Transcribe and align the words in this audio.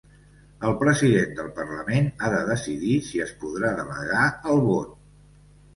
El 0.69 0.71
president 0.79 1.35
del 1.41 1.51
parlament 1.59 2.09
ha 2.29 2.33
de 2.37 2.41
decidir 2.49 2.99
si 3.11 3.23
es 3.29 3.37
podrà 3.45 3.75
delegar 3.83 4.29
el 4.55 4.69
vot 4.73 4.99